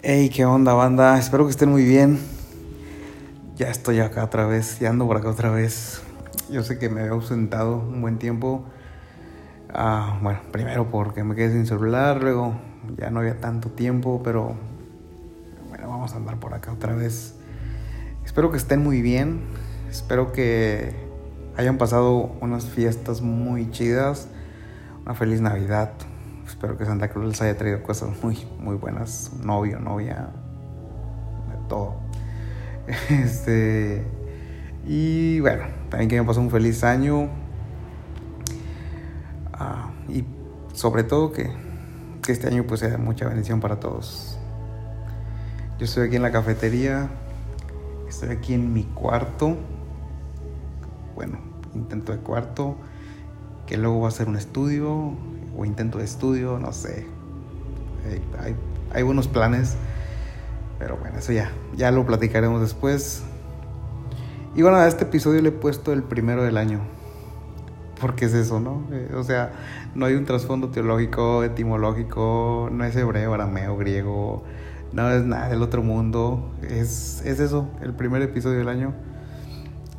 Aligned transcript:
Hey, 0.00 0.30
qué 0.30 0.44
onda, 0.44 0.74
banda. 0.74 1.18
Espero 1.18 1.44
que 1.44 1.50
estén 1.50 1.70
muy 1.70 1.84
bien. 1.84 2.20
Ya 3.56 3.68
estoy 3.68 3.98
acá 3.98 4.22
otra 4.22 4.46
vez, 4.46 4.78
ya 4.78 4.90
ando 4.90 5.08
por 5.08 5.16
acá 5.16 5.28
otra 5.28 5.50
vez. 5.50 6.02
Yo 6.48 6.62
sé 6.62 6.78
que 6.78 6.88
me 6.88 7.00
había 7.00 7.14
ausentado 7.14 7.78
un 7.78 8.00
buen 8.00 8.16
tiempo. 8.16 8.64
Ah, 9.74 10.16
bueno, 10.22 10.38
primero 10.52 10.88
porque 10.88 11.24
me 11.24 11.34
quedé 11.34 11.50
sin 11.50 11.66
celular, 11.66 12.22
luego 12.22 12.54
ya 12.96 13.10
no 13.10 13.18
había 13.18 13.40
tanto 13.40 13.70
tiempo, 13.70 14.22
pero 14.22 14.54
bueno, 15.68 15.88
vamos 15.88 16.12
a 16.12 16.16
andar 16.18 16.38
por 16.38 16.54
acá 16.54 16.72
otra 16.72 16.94
vez. 16.94 17.34
Espero 18.24 18.52
que 18.52 18.56
estén 18.56 18.80
muy 18.80 19.02
bien. 19.02 19.40
Espero 19.90 20.30
que 20.30 20.94
hayan 21.56 21.76
pasado 21.76 22.36
unas 22.40 22.66
fiestas 22.66 23.20
muy 23.20 23.72
chidas. 23.72 24.28
Una 25.04 25.16
feliz 25.16 25.40
Navidad, 25.40 25.90
Espero 26.48 26.78
que 26.78 26.86
Santa 26.86 27.10
Cruz 27.10 27.26
les 27.26 27.42
haya 27.42 27.58
traído 27.58 27.82
cosas 27.82 28.08
muy, 28.22 28.46
muy 28.58 28.74
buenas. 28.74 29.32
Novio, 29.44 29.78
novia, 29.80 30.30
de 31.50 31.68
todo. 31.68 31.96
Este. 33.10 34.06
Y 34.86 35.40
bueno, 35.40 35.64
también 35.90 36.08
que 36.08 36.18
me 36.18 36.26
pasó 36.26 36.40
un 36.40 36.50
feliz 36.50 36.82
año. 36.84 37.28
Ah, 39.52 39.90
y 40.08 40.24
sobre 40.72 41.04
todo 41.04 41.32
que, 41.32 41.52
que 42.22 42.32
este 42.32 42.46
año 42.46 42.64
pues 42.66 42.80
sea 42.80 42.96
mucha 42.96 43.28
bendición 43.28 43.60
para 43.60 43.78
todos. 43.78 44.38
Yo 45.78 45.84
estoy 45.84 46.06
aquí 46.06 46.16
en 46.16 46.22
la 46.22 46.32
cafetería. 46.32 47.10
Estoy 48.08 48.30
aquí 48.30 48.54
en 48.54 48.72
mi 48.72 48.84
cuarto. 48.84 49.58
Bueno, 51.14 51.40
intento 51.74 52.12
de 52.12 52.18
cuarto. 52.18 52.78
Que 53.66 53.76
luego 53.76 54.00
va 54.00 54.08
a 54.08 54.12
ser 54.12 54.28
un 54.28 54.36
estudio 54.36 55.12
o 55.58 55.64
intento 55.64 55.98
de 55.98 56.04
estudio, 56.04 56.58
no 56.58 56.72
sé. 56.72 57.06
Hay, 58.40 58.54
hay, 58.94 59.02
buenos 59.02 59.26
planes, 59.26 59.74
pero 60.78 60.96
bueno, 60.96 61.18
eso 61.18 61.32
ya, 61.32 61.50
ya 61.76 61.90
lo 61.90 62.06
platicaremos 62.06 62.60
después. 62.60 63.24
Y 64.54 64.62
bueno, 64.62 64.78
a 64.78 64.86
este 64.86 65.04
episodio 65.04 65.42
le 65.42 65.48
he 65.48 65.52
puesto 65.52 65.92
el 65.92 66.04
primero 66.04 66.44
del 66.44 66.56
año. 66.56 66.80
Porque 68.00 68.26
es 68.26 68.34
eso, 68.34 68.60
¿no? 68.60 68.84
Eh, 68.92 69.12
o 69.16 69.24
sea, 69.24 69.52
no 69.96 70.06
hay 70.06 70.14
un 70.14 70.24
trasfondo 70.24 70.68
teológico, 70.68 71.42
etimológico, 71.42 72.68
no 72.70 72.84
es 72.84 72.94
hebreo, 72.94 73.34
arameo, 73.34 73.76
griego, 73.76 74.44
no 74.92 75.10
es 75.10 75.24
nada 75.24 75.48
del 75.48 75.60
otro 75.62 75.82
mundo. 75.82 76.52
Es, 76.62 77.20
es 77.26 77.40
eso, 77.40 77.68
el 77.82 77.94
primer 77.94 78.22
episodio 78.22 78.58
del 78.58 78.68
año. 78.68 78.94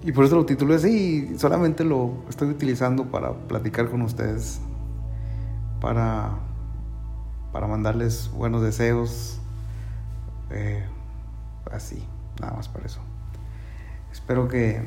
Y 0.01 0.13
por 0.13 0.23
eso 0.23 0.37
lo 0.37 0.45
titulé 0.45 0.75
así, 0.75 1.35
solamente 1.37 1.83
lo 1.83 2.23
estoy 2.29 2.47
utilizando 2.47 3.11
para 3.11 3.33
platicar 3.33 3.89
con 3.89 4.01
ustedes 4.01 4.61
para, 5.79 6.31
para 7.51 7.67
mandarles 7.67 8.29
buenos 8.31 8.61
deseos. 8.61 9.39
Eh, 10.51 10.85
así, 11.71 12.05
nada 12.39 12.53
más 12.53 12.67
para 12.67 12.85
eso. 12.85 12.99
Espero 14.11 14.47
que 14.47 14.77
eh, 14.77 14.85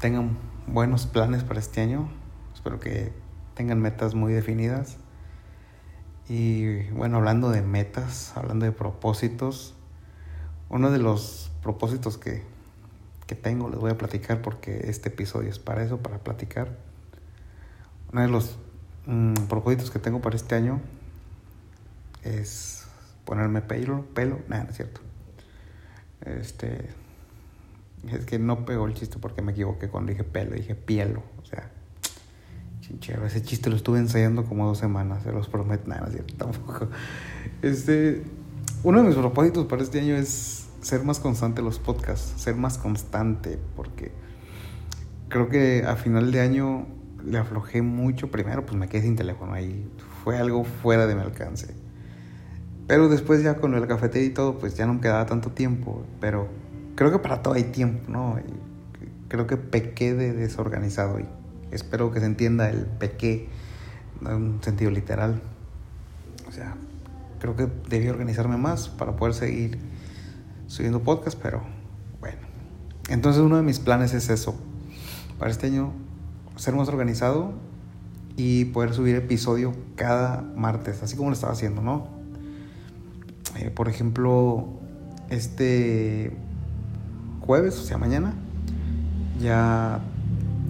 tengan 0.00 0.36
buenos 0.66 1.06
planes 1.06 1.44
para 1.44 1.60
este 1.60 1.80
año. 1.80 2.08
Espero 2.54 2.80
que 2.80 3.12
tengan 3.54 3.80
metas 3.80 4.14
muy 4.14 4.32
definidas. 4.32 4.98
Y 6.28 6.88
bueno, 6.90 7.18
hablando 7.18 7.50
de 7.50 7.62
metas, 7.62 8.36
hablando 8.36 8.64
de 8.64 8.72
propósitos, 8.72 9.74
uno 10.68 10.90
de 10.90 10.98
los 10.98 11.52
propósitos 11.62 12.18
que, 12.18 12.42
que 13.26 13.36
tengo, 13.36 13.68
les 13.68 13.78
voy 13.78 13.92
a 13.92 13.98
platicar 13.98 14.42
porque 14.42 14.88
este 14.88 15.10
episodio 15.10 15.50
es 15.50 15.60
para 15.60 15.84
eso, 15.84 15.98
para 15.98 16.18
platicar. 16.18 16.76
Uno 18.12 18.22
de 18.22 18.28
los 18.28 18.58
Mm, 19.06 19.34
propósitos 19.48 19.90
que 19.90 19.98
tengo 20.00 20.20
para 20.20 20.34
este 20.34 20.56
año 20.56 20.80
es 22.24 22.86
ponerme 23.24 23.62
pelo, 23.62 24.04
pelo, 24.14 24.40
nada, 24.48 24.64
no 24.64 24.70
es 24.70 24.76
cierto. 24.76 25.00
Este, 26.22 26.88
es 28.10 28.26
que 28.26 28.38
no 28.38 28.64
pegó 28.64 28.86
el 28.86 28.94
chiste 28.94 29.18
porque 29.20 29.42
me 29.42 29.52
equivoqué 29.52 29.88
cuando 29.88 30.10
dije 30.10 30.24
pelo, 30.24 30.54
dije 30.54 30.74
pielo, 30.74 31.22
o 31.40 31.44
sea, 31.44 31.70
chinchero, 32.80 33.26
ese 33.26 33.42
chiste 33.42 33.70
lo 33.70 33.76
estuve 33.76 33.98
ensayando 33.98 34.44
como 34.44 34.66
dos 34.66 34.78
semanas, 34.78 35.22
se 35.22 35.32
los 35.32 35.48
prometo, 35.48 35.88
nada, 35.88 36.02
no 36.02 36.06
es 36.08 36.12
cierto, 36.14 36.34
tampoco. 36.38 36.88
Este, 37.62 38.24
uno 38.82 39.02
de 39.02 39.08
mis 39.08 39.16
propósitos 39.16 39.66
para 39.66 39.82
este 39.82 40.00
año 40.00 40.16
es 40.16 40.66
ser 40.80 41.04
más 41.04 41.20
constante 41.20 41.62
los 41.62 41.78
podcasts, 41.78 42.40
ser 42.40 42.56
más 42.56 42.78
constante, 42.78 43.58
porque 43.76 44.10
creo 45.28 45.48
que 45.48 45.84
a 45.84 45.96
final 45.96 46.32
de 46.32 46.40
año 46.40 46.86
le 47.26 47.38
aflojé 47.38 47.82
mucho. 47.82 48.30
Primero, 48.30 48.64
pues 48.64 48.78
me 48.78 48.88
quedé 48.88 49.02
sin 49.02 49.16
teléfono 49.16 49.52
ahí. 49.52 49.90
Fue 50.24 50.38
algo 50.38 50.64
fuera 50.64 51.06
de 51.06 51.14
mi 51.14 51.20
alcance. 51.20 51.74
Pero 52.86 53.08
después 53.08 53.42
ya 53.42 53.56
con 53.56 53.74
el 53.74 53.86
cafetería 53.86 54.28
y 54.28 54.30
todo, 54.30 54.58
pues 54.58 54.76
ya 54.76 54.86
no 54.86 54.94
me 54.94 55.00
quedaba 55.00 55.26
tanto 55.26 55.50
tiempo. 55.50 56.04
Pero 56.20 56.48
creo 56.94 57.10
que 57.10 57.18
para 57.18 57.42
todo 57.42 57.54
hay 57.54 57.64
tiempo, 57.64 58.10
¿no? 58.10 58.38
creo 59.28 59.48
que 59.48 59.56
pequé 59.56 60.14
de 60.14 60.32
desorganizado 60.32 61.18
y 61.18 61.26
espero 61.72 62.12
que 62.12 62.20
se 62.20 62.26
entienda 62.26 62.70
el 62.70 62.86
pequé 62.86 63.48
en 64.20 64.28
un 64.28 64.62
sentido 64.62 64.92
literal. 64.92 65.42
O 66.48 66.52
sea, 66.52 66.76
creo 67.40 67.56
que 67.56 67.68
debí 67.88 68.08
organizarme 68.08 68.56
más 68.56 68.88
para 68.88 69.16
poder 69.16 69.34
seguir 69.34 69.78
subiendo 70.68 71.02
podcast, 71.02 71.38
pero 71.42 71.62
bueno. 72.20 72.38
Entonces 73.08 73.42
uno 73.42 73.56
de 73.56 73.62
mis 73.62 73.80
planes 73.80 74.14
es 74.14 74.30
eso. 74.30 74.54
Para 75.38 75.50
este 75.50 75.66
año 75.66 75.92
ser 76.56 76.74
más 76.74 76.88
organizado 76.88 77.52
y 78.36 78.66
poder 78.66 78.92
subir 78.92 79.16
episodio 79.16 79.72
cada 79.94 80.42
martes, 80.56 81.02
así 81.02 81.16
como 81.16 81.30
lo 81.30 81.34
estaba 81.34 81.52
haciendo, 81.52 81.82
¿no? 81.82 82.08
Eh, 83.58 83.70
por 83.70 83.88
ejemplo, 83.88 84.66
este 85.30 86.36
jueves, 87.40 87.78
o 87.78 87.82
sea, 87.82 87.96
mañana, 87.96 88.34
ya, 89.40 90.00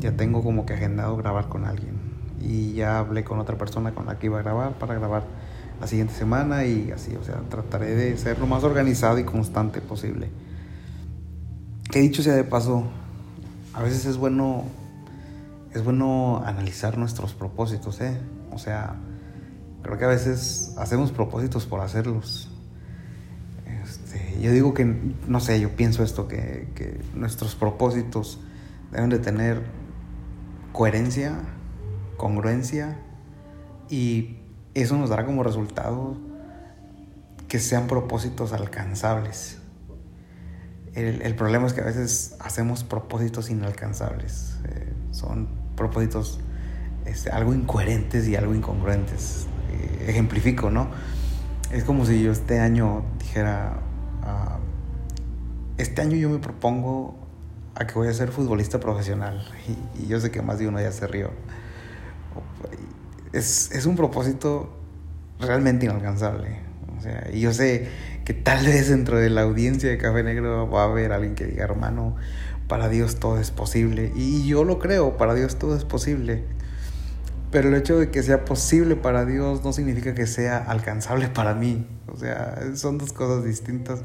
ya 0.00 0.16
tengo 0.16 0.42
como 0.42 0.66
que 0.66 0.74
agendado 0.74 1.16
grabar 1.16 1.48
con 1.48 1.64
alguien. 1.64 1.96
Y 2.40 2.74
ya 2.74 2.98
hablé 2.98 3.24
con 3.24 3.38
otra 3.38 3.56
persona 3.56 3.92
con 3.92 4.06
la 4.06 4.18
que 4.18 4.26
iba 4.26 4.38
a 4.38 4.42
grabar 4.42 4.74
para 4.74 4.94
grabar 4.94 5.24
la 5.80 5.86
siguiente 5.86 6.14
semana 6.14 6.64
y 6.64 6.90
así, 6.92 7.16
o 7.16 7.24
sea, 7.24 7.40
trataré 7.48 7.94
de 7.94 8.16
ser 8.16 8.38
lo 8.38 8.46
más 8.46 8.62
organizado 8.62 9.18
y 9.18 9.24
constante 9.24 9.80
posible. 9.80 10.30
Que 11.90 12.00
dicho 12.00 12.22
sea 12.22 12.34
de 12.34 12.44
paso, 12.44 12.84
a 13.74 13.82
veces 13.82 14.06
es 14.06 14.16
bueno 14.16 14.64
es 15.76 15.84
bueno 15.84 16.42
analizar 16.46 16.96
nuestros 16.96 17.34
propósitos, 17.34 18.00
¿eh? 18.00 18.18
O 18.50 18.58
sea, 18.58 18.96
creo 19.82 19.98
que 19.98 20.06
a 20.06 20.08
veces 20.08 20.74
hacemos 20.78 21.12
propósitos 21.12 21.66
por 21.66 21.80
hacerlos. 21.80 22.50
Este, 23.84 24.40
yo 24.40 24.52
digo 24.52 24.72
que, 24.72 24.84
no 25.28 25.38
sé, 25.38 25.60
yo 25.60 25.76
pienso 25.76 26.02
esto, 26.02 26.28
que, 26.28 26.72
que 26.74 26.98
nuestros 27.14 27.54
propósitos 27.56 28.40
deben 28.90 29.10
de 29.10 29.18
tener 29.18 29.64
coherencia, 30.72 31.40
congruencia 32.16 32.96
y 33.90 34.38
eso 34.72 34.96
nos 34.96 35.10
dará 35.10 35.26
como 35.26 35.42
resultado 35.42 36.16
que 37.48 37.58
sean 37.58 37.86
propósitos 37.86 38.54
alcanzables. 38.54 39.58
El, 40.94 41.20
el 41.20 41.34
problema 41.36 41.66
es 41.66 41.74
que 41.74 41.82
a 41.82 41.84
veces 41.84 42.34
hacemos 42.40 42.82
propósitos 42.82 43.50
inalcanzables. 43.50 44.58
Eh, 44.64 44.94
son 45.10 45.65
propósitos 45.76 46.40
este, 47.04 47.30
algo 47.30 47.54
incoherentes 47.54 48.26
y 48.28 48.36
algo 48.36 48.54
incongruentes. 48.54 49.46
Eh, 49.72 50.06
ejemplifico, 50.08 50.70
¿no? 50.70 50.88
Es 51.70 51.84
como 51.84 52.04
si 52.04 52.22
yo 52.22 52.32
este 52.32 52.60
año 52.60 53.04
dijera, 53.18 53.80
ah, 54.22 54.58
este 55.78 56.02
año 56.02 56.16
yo 56.16 56.30
me 56.30 56.38
propongo 56.38 57.16
a 57.74 57.86
que 57.86 57.94
voy 57.94 58.08
a 58.08 58.12
ser 58.12 58.30
futbolista 58.30 58.80
profesional 58.80 59.44
y, 59.98 60.06
yo 60.06 60.18
sé 60.20 60.30
que 60.30 60.42
más 60.42 60.58
de 60.58 60.68
uno 60.68 60.80
ya 60.80 60.92
se 60.92 61.06
rió. 61.06 61.30
Es, 63.32 63.70
es 63.72 63.86
un 63.86 63.96
propósito 63.96 64.76
realmente 65.40 65.86
inalcanzable. 65.86 66.60
O 66.96 67.00
sea, 67.02 67.28
y 67.32 67.40
yo 67.40 67.52
sé 67.52 67.88
que 68.24 68.34
tal 68.34 68.64
vez 68.64 68.88
dentro 68.88 69.18
de 69.18 69.30
la 69.30 69.42
audiencia 69.42 69.90
de 69.90 69.98
Café 69.98 70.22
Negro 70.22 70.68
va 70.70 70.82
a 70.82 70.84
haber 70.86 71.12
alguien 71.12 71.34
que 71.34 71.44
diga, 71.44 71.64
hermano, 71.64 72.16
para 72.68 72.88
Dios 72.88 73.16
todo 73.16 73.38
es 73.38 73.50
posible. 73.50 74.12
Y 74.14 74.46
yo 74.46 74.64
lo 74.64 74.78
creo, 74.78 75.16
para 75.16 75.34
Dios 75.34 75.56
todo 75.56 75.76
es 75.76 75.84
posible. 75.84 76.44
Pero 77.50 77.68
el 77.68 77.74
hecho 77.74 77.98
de 77.98 78.10
que 78.10 78.22
sea 78.22 78.44
posible 78.44 78.96
para 78.96 79.24
Dios 79.24 79.64
no 79.64 79.72
significa 79.72 80.14
que 80.14 80.26
sea 80.26 80.58
alcanzable 80.58 81.28
para 81.28 81.54
mí. 81.54 81.86
O 82.08 82.16
sea, 82.16 82.58
son 82.74 82.98
dos 82.98 83.12
cosas 83.12 83.44
distintas. 83.44 84.00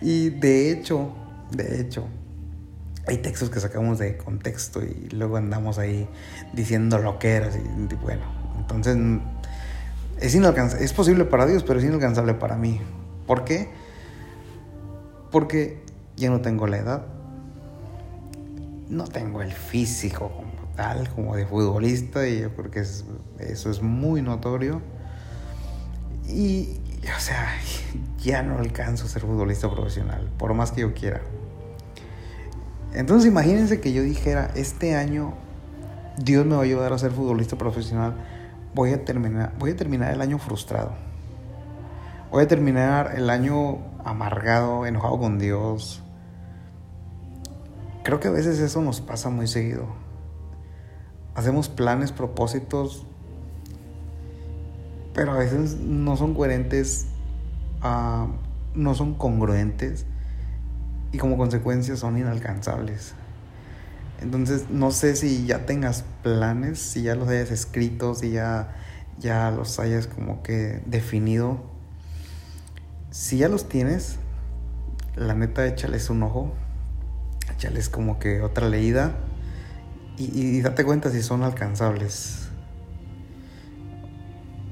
Y 0.00 0.30
de 0.30 0.70
hecho, 0.70 1.12
de 1.50 1.80
hecho, 1.80 2.06
hay 3.06 3.18
textos 3.18 3.50
que 3.50 3.60
sacamos 3.60 3.98
de 3.98 4.16
contexto 4.16 4.82
y 4.82 5.08
luego 5.10 5.36
andamos 5.36 5.78
ahí 5.78 6.08
diciendo 6.52 6.98
lo 6.98 7.18
que 7.18 7.32
era. 7.32 7.48
Y 7.48 7.94
bueno, 7.96 8.22
entonces 8.58 8.96
es 10.20 10.34
inalcanzable. 10.34 10.84
Es 10.84 10.92
posible 10.92 11.24
para 11.24 11.46
Dios, 11.46 11.64
pero 11.64 11.78
es 11.78 11.84
inalcanzable 11.84 12.34
para 12.34 12.56
mí. 12.56 12.80
¿Por 13.26 13.44
qué? 13.44 13.70
Porque 15.30 15.82
ya 16.16 16.28
no 16.28 16.42
tengo 16.42 16.66
la 16.66 16.76
edad 16.76 17.21
no 18.88 19.04
tengo 19.04 19.42
el 19.42 19.52
físico 19.52 20.30
como 20.30 20.72
tal, 20.76 21.08
como 21.10 21.36
de 21.36 21.46
futbolista, 21.46 22.26
y 22.26 22.40
yo 22.40 22.54
creo 22.54 22.70
que 22.70 22.80
eso 22.80 23.70
es 23.70 23.82
muy 23.82 24.22
notorio. 24.22 24.82
Y, 26.28 26.80
o 27.16 27.20
sea, 27.20 27.48
ya 28.18 28.42
no 28.42 28.58
alcanzo 28.58 29.06
a 29.06 29.08
ser 29.08 29.22
futbolista 29.22 29.70
profesional, 29.70 30.30
por 30.38 30.54
más 30.54 30.72
que 30.72 30.82
yo 30.82 30.94
quiera. 30.94 31.20
Entonces 32.94 33.30
imagínense 33.30 33.80
que 33.80 33.92
yo 33.92 34.02
dijera, 34.02 34.50
este 34.54 34.94
año 34.96 35.34
Dios 36.18 36.44
me 36.44 36.54
va 36.54 36.60
a 36.60 36.64
ayudar 36.64 36.92
a 36.92 36.98
ser 36.98 37.10
futbolista 37.10 37.56
profesional, 37.56 38.14
voy 38.74 38.92
a 38.92 39.04
terminar, 39.04 39.54
voy 39.58 39.70
a 39.70 39.76
terminar 39.76 40.12
el 40.12 40.20
año 40.20 40.38
frustrado. 40.38 40.92
Voy 42.30 42.44
a 42.44 42.48
terminar 42.48 43.12
el 43.14 43.28
año 43.28 43.78
amargado, 44.04 44.86
enojado 44.86 45.18
con 45.18 45.38
Dios. 45.38 46.01
Creo 48.02 48.18
que 48.18 48.28
a 48.28 48.32
veces 48.32 48.58
eso 48.58 48.82
nos 48.82 49.00
pasa 49.00 49.30
muy 49.30 49.46
seguido. 49.46 49.86
Hacemos 51.34 51.68
planes, 51.68 52.12
propósitos, 52.12 53.06
pero 55.14 55.32
a 55.32 55.38
veces 55.38 55.76
no 55.76 56.16
son 56.16 56.34
coherentes, 56.34 57.06
ah, 57.80 58.26
no 58.74 58.94
son 58.94 59.14
congruentes 59.14 60.06
y 61.12 61.18
como 61.18 61.36
consecuencia 61.36 61.96
son 61.96 62.18
inalcanzables. 62.18 63.14
Entonces 64.20 64.70
no 64.70 64.90
sé 64.90 65.16
si 65.16 65.46
ya 65.46 65.66
tengas 65.66 66.04
planes, 66.22 66.78
si 66.78 67.02
ya 67.02 67.14
los 67.14 67.28
hayas 67.28 67.50
escrito, 67.50 68.14
si 68.14 68.30
ya, 68.30 68.74
ya 69.18 69.50
los 69.50 69.78
hayas 69.78 70.06
como 70.06 70.42
que 70.42 70.82
definido. 70.86 71.60
Si 73.10 73.38
ya 73.38 73.48
los 73.48 73.68
tienes, 73.68 74.16
la 75.16 75.34
neta 75.34 75.66
échales 75.66 76.08
un 76.08 76.22
ojo, 76.22 76.52
échales 77.50 77.88
como 77.88 78.18
que 78.18 78.40
otra 78.42 78.68
leída 78.68 79.16
y, 80.16 80.60
date 80.60 80.84
cuenta 80.84 81.10
si 81.10 81.22
son 81.22 81.42
alcanzables. 81.42 82.48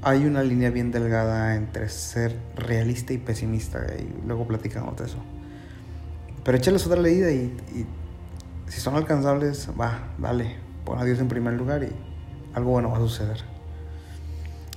Hay 0.01 0.25
una 0.25 0.43
línea 0.43 0.69
bien 0.69 0.91
delgada 0.91 1.55
entre 1.55 1.89
ser 1.89 2.35
realista 2.55 3.13
y 3.13 3.17
pesimista 3.17 3.85
y 3.99 4.25
luego 4.25 4.47
platicamos 4.47 4.95
de 4.97 5.05
eso. 5.05 5.17
Pero 6.43 6.57
échales 6.57 6.85
otra 6.85 7.01
leída 7.01 7.31
y, 7.31 7.55
si 8.67 8.79
son 8.79 8.95
alcanzables, 8.95 9.69
va, 9.79 10.13
dale, 10.17 10.55
pon 10.85 10.97
a 10.97 11.03
Dios 11.03 11.19
en 11.19 11.27
primer 11.27 11.53
lugar 11.53 11.83
y 11.83 11.91
algo 12.53 12.71
bueno 12.71 12.89
va 12.91 12.97
a 12.97 13.01
suceder. 13.01 13.43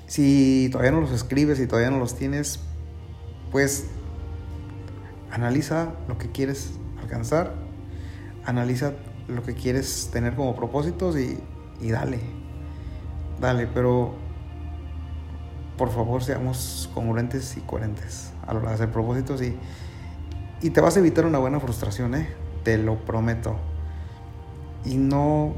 Si 0.06 0.68
todavía 0.70 0.90
no 0.90 1.00
los 1.00 1.12
escribes 1.12 1.60
y 1.60 1.66
todavía 1.66 1.90
no 1.90 1.98
los 1.98 2.16
tienes, 2.16 2.60
pues 3.50 3.86
analiza 5.30 5.94
lo 6.08 6.18
que 6.18 6.30
quieres 6.30 6.72
alcanzar, 7.00 7.54
analiza 8.44 8.92
lo 9.28 9.42
que 9.42 9.54
quieres 9.54 10.10
tener 10.12 10.34
como 10.34 10.54
propósitos 10.54 11.16
y, 11.16 11.38
y 11.80 11.90
dale, 11.90 12.20
dale, 13.40 13.66
pero 13.66 14.14
por 15.78 15.90
favor 15.90 16.22
seamos 16.22 16.90
congruentes 16.94 17.56
y 17.56 17.60
coherentes 17.60 18.32
a 18.46 18.52
la 18.52 18.60
hora 18.60 18.68
de 18.70 18.74
hacer 18.74 18.90
propósitos 18.90 19.42
y 19.42 19.56
y 20.64 20.70
te 20.70 20.80
vas 20.80 20.96
a 20.96 21.00
evitar 21.00 21.26
una 21.26 21.38
buena 21.38 21.60
frustración, 21.60 22.14
¿eh? 22.14 22.26
Te 22.62 22.78
lo 22.78 22.96
prometo. 22.96 23.56
Y 24.86 24.96
no, 24.96 25.52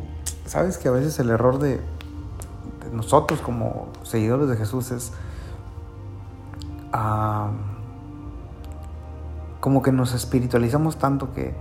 sabes 0.47 0.79
que 0.79 0.89
a 0.89 0.91
veces 0.91 1.21
el 1.21 1.31
error 1.31 1.61
de, 1.61 1.81
nosotros 2.93 3.41
como 3.41 3.87
seguidores 4.03 4.49
de 4.49 4.57
Jesús 4.57 4.91
es 4.91 5.13
como 9.61 9.81
que 9.81 9.93
nos 9.93 10.13
espiritualizamos 10.13 10.99
tanto 10.99 11.33
que, 11.33 11.55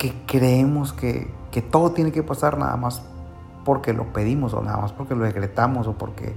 que 0.00 0.14
creemos 0.26 0.94
que, 0.94 1.30
que 1.50 1.60
todo 1.60 1.92
tiene 1.92 2.10
que 2.10 2.22
pasar 2.22 2.56
nada 2.56 2.74
más 2.78 3.02
porque 3.66 3.92
lo 3.92 4.14
pedimos 4.14 4.54
o 4.54 4.62
nada 4.62 4.78
más 4.78 4.92
porque 4.92 5.14
lo 5.14 5.26
decretamos 5.26 5.86
o 5.86 5.92
porque, 5.92 6.32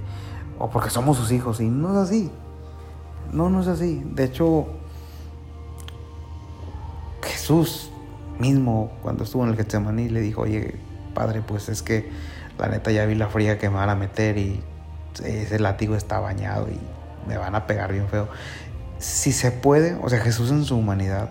o 0.58 0.68
porque 0.68 0.90
somos 0.90 1.16
sus 1.16 1.32
hijos. 1.32 1.62
Y 1.62 1.70
no 1.70 1.92
es 1.92 1.96
así. 1.96 2.30
No, 3.32 3.48
no 3.48 3.62
es 3.62 3.68
así. 3.68 4.04
De 4.04 4.24
hecho, 4.24 4.66
Jesús 7.22 7.90
mismo, 8.38 8.92
cuando 9.02 9.24
estuvo 9.24 9.44
en 9.44 9.48
el 9.48 9.56
Getsemaní, 9.56 10.10
le 10.10 10.20
dijo, 10.20 10.42
oye, 10.42 10.74
padre, 11.14 11.40
pues 11.40 11.70
es 11.70 11.82
que 11.82 12.10
la 12.58 12.68
neta 12.68 12.92
ya 12.92 13.06
vi 13.06 13.14
la 13.14 13.28
fría 13.28 13.58
que 13.58 13.70
me 13.70 13.76
van 13.76 13.88
a 13.88 13.94
meter 13.94 14.36
y 14.36 14.62
ese 15.24 15.58
látigo 15.58 15.96
está 15.96 16.20
bañado 16.20 16.68
y 16.68 16.78
me 17.26 17.38
van 17.38 17.54
a 17.54 17.66
pegar 17.66 17.94
bien 17.94 18.08
feo. 18.08 18.28
Si 18.98 19.32
se 19.32 19.52
puede, 19.52 19.94
o 20.02 20.10
sea, 20.10 20.20
Jesús 20.20 20.50
en 20.50 20.66
su 20.66 20.76
humanidad, 20.76 21.30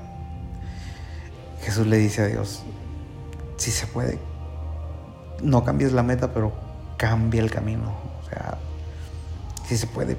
Jesús 1.64 1.88
le 1.88 1.98
dice 1.98 2.22
a 2.22 2.28
Dios, 2.28 2.64
si 3.58 3.72
se 3.72 3.88
puede, 3.88 4.20
no 5.42 5.64
cambies 5.64 5.94
la 5.94 6.04
meta, 6.04 6.34
pero 6.34 6.54
cambia 6.98 7.42
el 7.42 7.50
camino. 7.50 7.94
O 8.22 8.30
sea, 8.30 8.58
si 9.66 9.78
se 9.78 9.88
puede, 9.88 10.18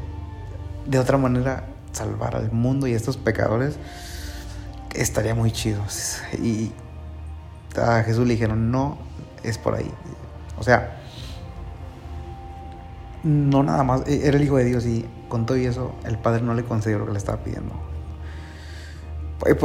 de 0.86 0.98
otra 0.98 1.18
manera, 1.18 1.66
salvar 1.92 2.36
al 2.36 2.50
mundo 2.50 2.86
y 2.86 2.94
a 2.94 2.96
estos 2.96 3.16
pecadores 3.16 3.76
estaría 4.94 5.34
muy 5.34 5.52
chido. 5.52 5.82
Y 6.42 6.72
a 7.76 8.02
Jesús 8.02 8.26
le 8.26 8.34
dijeron, 8.34 8.70
no, 8.70 8.98
es 9.42 9.58
por 9.58 9.74
ahí. 9.74 9.90
O 10.58 10.62
sea, 10.62 11.00
no 13.22 13.62
nada 13.62 13.82
más, 13.82 14.02
e-, 14.06 14.26
era 14.26 14.36
el 14.36 14.44
Hijo 14.44 14.56
de 14.56 14.64
Dios 14.64 14.86
y 14.86 15.06
con 15.28 15.46
todo 15.46 15.56
y 15.56 15.66
eso 15.66 15.94
el 16.04 16.18
Padre 16.18 16.42
no 16.42 16.54
le 16.54 16.64
concedió 16.64 16.98
lo 16.98 17.06
que 17.06 17.12
le 17.12 17.18
estaba 17.18 17.42
pidiendo. 17.42 17.72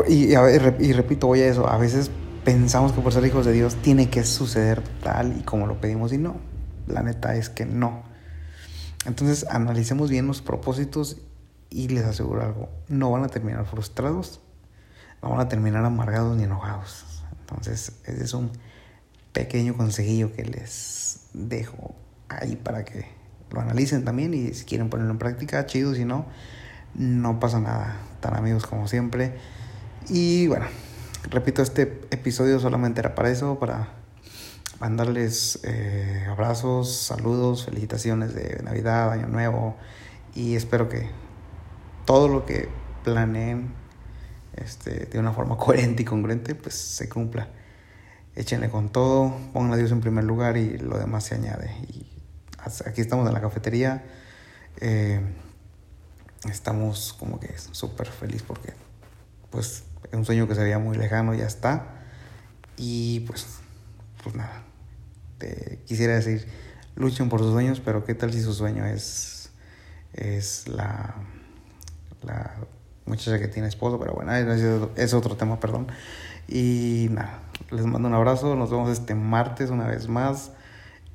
Y, 0.07 0.93
repito, 0.93 1.27
voy 1.27 1.41
a 1.41 1.47
eso, 1.47 1.69
a 1.69 1.77
veces 1.77 2.11
pensamos 2.43 2.91
que 2.91 3.01
por 3.01 3.13
ser 3.13 3.25
hijos 3.25 3.45
de 3.45 3.53
Dios 3.53 3.75
tiene 3.75 4.09
que 4.09 4.23
suceder 4.23 4.81
tal 5.03 5.37
y 5.37 5.43
como 5.43 5.67
lo 5.67 5.79
pedimos 5.79 6.13
y 6.13 6.17
no, 6.17 6.37
la 6.87 7.03
neta 7.03 7.35
es 7.35 7.49
que 7.49 7.65
no. 7.65 8.03
Entonces 9.05 9.45
analicemos 9.49 10.09
bien 10.09 10.27
los 10.27 10.41
propósitos 10.41 11.17
y 11.69 11.87
les 11.89 12.05
aseguro 12.05 12.43
algo, 12.43 12.69
no 12.87 13.11
van 13.11 13.23
a 13.23 13.27
terminar 13.27 13.65
frustrados 13.65 14.41
no 15.21 15.29
van 15.29 15.39
a 15.39 15.49
terminar 15.49 15.85
amargados 15.85 16.37
ni 16.37 16.43
enojados. 16.43 17.23
Entonces, 17.41 17.93
ese 18.05 18.23
es 18.23 18.33
un 18.33 18.51
pequeño 19.33 19.75
consejillo 19.75 20.33
que 20.33 20.43
les 20.43 21.21
dejo 21.33 21.95
ahí 22.29 22.55
para 22.55 22.85
que 22.85 23.05
lo 23.51 23.59
analicen 23.59 24.05
también 24.05 24.33
y 24.33 24.53
si 24.53 24.65
quieren 24.65 24.89
ponerlo 24.89 25.11
en 25.11 25.19
práctica, 25.19 25.65
chido, 25.65 25.95
si 25.95 26.05
no, 26.05 26.25
no 26.95 27.39
pasa 27.39 27.59
nada. 27.59 27.97
Tan 28.19 28.35
amigos 28.35 28.65
como 28.65 28.87
siempre. 28.87 29.37
Y 30.09 30.47
bueno, 30.47 30.65
repito, 31.29 31.61
este 31.61 31.83
episodio 32.09 32.59
solamente 32.59 32.99
era 32.99 33.13
para 33.13 33.29
eso, 33.29 33.59
para 33.59 33.89
mandarles 34.79 35.59
eh, 35.63 36.25
abrazos, 36.27 36.95
saludos, 36.95 37.65
felicitaciones 37.65 38.33
de 38.33 38.59
Navidad, 38.63 39.11
Año 39.11 39.27
Nuevo 39.27 39.77
y 40.33 40.55
espero 40.55 40.89
que 40.89 41.09
todo 42.05 42.27
lo 42.27 42.45
que 42.45 42.69
planeen 43.03 43.71
este, 44.55 45.05
de 45.05 45.19
una 45.19 45.31
forma 45.31 45.57
coherente 45.59 46.01
y 46.01 46.05
congruente, 46.05 46.55
pues 46.55 46.73
se 46.73 47.07
cumpla. 47.07 47.49
Échenle 48.35 48.69
con 48.69 48.89
todo, 48.89 49.35
pongan 49.53 49.73
a 49.73 49.75
Dios 49.75 49.91
en 49.91 50.01
primer 50.01 50.23
lugar 50.23 50.57
y 50.57 50.77
lo 50.79 50.97
demás 50.97 51.25
se 51.25 51.35
añade. 51.35 51.71
Y 51.89 52.07
aquí 52.85 53.01
estamos 53.01 53.27
en 53.27 53.33
la 53.33 53.41
cafetería. 53.41 54.05
Eh, 54.81 55.19
estamos 56.49 57.13
como 57.19 57.39
que 57.39 57.53
súper 57.57 58.07
feliz 58.07 58.41
porque 58.41 58.73
pues 59.49 59.83
es 59.88 59.88
un 60.13 60.25
sueño 60.25 60.47
que 60.47 60.55
se 60.55 60.63
veía 60.63 60.79
muy 60.79 60.97
lejano 60.97 61.33
ya 61.33 61.45
está. 61.45 61.85
Y 62.77 63.21
pues, 63.21 63.45
pues 64.23 64.35
nada, 64.35 64.63
te 65.37 65.79
quisiera 65.85 66.15
decir, 66.15 66.47
luchen 66.95 67.29
por 67.29 67.39
sus 67.39 67.51
sueños, 67.51 67.81
pero 67.83 68.05
qué 68.05 68.15
tal 68.15 68.33
si 68.33 68.41
su 68.41 68.53
sueño 68.53 68.85
es, 68.85 69.51
es 70.13 70.67
la, 70.67 71.15
la 72.23 72.55
muchacha 73.05 73.39
que 73.39 73.47
tiene 73.47 73.67
esposo, 73.67 73.99
pero 73.99 74.13
bueno, 74.13 74.33
es 74.95 75.13
otro 75.13 75.35
tema, 75.35 75.59
perdón. 75.59 75.87
Y 76.47 77.07
nada, 77.11 77.39
les 77.71 77.85
mando 77.85 78.07
un 78.07 78.13
abrazo, 78.13 78.55
nos 78.55 78.71
vemos 78.71 78.89
este 78.89 79.13
martes 79.15 79.69
una 79.69 79.87
vez 79.87 80.07
más 80.07 80.51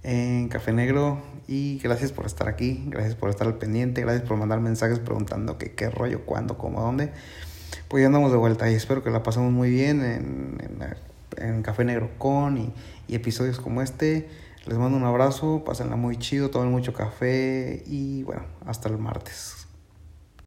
en 0.03 0.49
Café 0.49 0.73
Negro 0.73 1.21
y 1.49 1.79
gracias 1.79 2.13
por 2.13 2.27
estar 2.27 2.49
aquí, 2.49 2.85
gracias 2.87 3.15
por 3.15 3.31
estar 3.31 3.47
al 3.47 3.57
pendiente, 3.57 4.03
gracias 4.03 4.29
por 4.29 4.37
mandar 4.37 4.61
mensajes 4.61 4.99
preguntando 4.99 5.59
que, 5.59 5.73
qué 5.73 5.91
rollo, 5.91 6.25
cuándo, 6.25 6.57
cómo, 6.57 6.81
dónde. 6.81 7.13
Pues 7.89 8.03
ya 8.03 8.07
andamos 8.07 8.31
de 8.31 8.39
vuelta 8.39 8.71
y 8.71 8.75
espero 8.75 9.03
que 9.03 9.11
la 9.11 9.23
pasemos 9.23 9.53
muy 9.53 9.71
bien 9.71 10.05
en, 10.05 10.59
en, 11.37 11.63
Café 11.63 11.85
Negro 11.85 12.11
con 12.19 12.57
y, 12.59 12.73
y 13.09 13.15
episodios 13.15 13.61
como 13.61 13.83
este. 13.83 14.29
Les 14.67 14.79
mando 14.79 14.97
un 14.97 15.05
abrazo, 15.05 15.63
pásenla 15.65 15.97
muy 15.97 16.17
chido, 16.17 16.51
tomen 16.51 16.71
mucho 16.71 16.93
café 16.93 17.83
y 17.87 18.23
bueno, 18.23 18.45
hasta 18.67 18.89
el 18.89 18.99
martes. 18.99 19.64